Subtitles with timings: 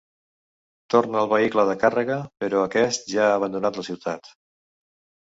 [0.93, 4.31] Torna al vehicle de càrrega, però aquest ja ha abandonat la ciutat.